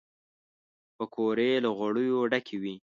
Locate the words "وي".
2.61-2.75